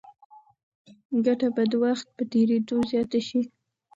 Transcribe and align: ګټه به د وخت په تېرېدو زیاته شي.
ګټه 1.25 1.47
به 1.55 1.63
د 1.71 1.73
وخت 1.83 2.07
په 2.15 2.23
تېرېدو 2.31 2.77
زیاته 2.89 3.19
شي. 3.27 3.41